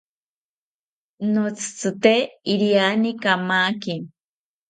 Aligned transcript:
Notzitzite 1.33 2.13
iriani 2.53 3.11
kamaki 3.23 3.95